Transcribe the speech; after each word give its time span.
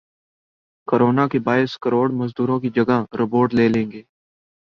corona 0.87 1.27
کے 1.27 1.39
باعث 1.39 1.77
کروڑ 1.83 2.09
مزدوروں 2.11 2.59
کی 2.59 2.69
جگہ 2.75 2.97
روبوٹ 3.19 3.53
لے 3.53 3.67
لیں 3.69 3.89
گے 3.91 4.01